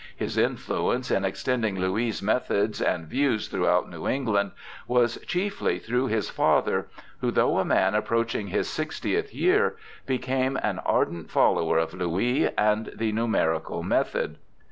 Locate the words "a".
7.59-7.65